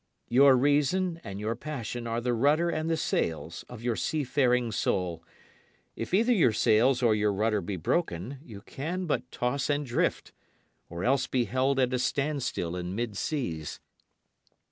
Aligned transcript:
Your 0.29 0.55
reason 0.57 1.21
and 1.23 1.39
your 1.39 1.55
passion 1.55 2.07
are 2.07 2.19
the 2.19 2.33
rudder 2.33 2.71
and 2.71 2.89
the 2.89 2.97
sails 2.97 3.63
of 3.69 3.83
your 3.83 3.95
seafaring 3.95 4.71
soul. 4.71 5.23
If 5.95 6.11
either 6.11 6.33
your 6.33 6.53
sails 6.53 7.03
or 7.03 7.13
your 7.13 7.31
rudder 7.31 7.61
be 7.61 7.75
broken, 7.77 8.39
you 8.43 8.61
can 8.61 9.05
but 9.05 9.29
toss 9.31 9.69
and 9.69 9.85
drift, 9.85 10.33
or 10.89 11.03
else 11.03 11.27
be 11.27 11.45
held 11.45 11.79
at 11.79 11.93
a 11.93 11.99
standstill 11.99 12.75
in 12.75 12.95
mid 12.95 13.15
seas. 13.15 13.79